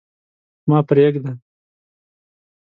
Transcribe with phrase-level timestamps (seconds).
[0.69, 1.31] ما پرېږده.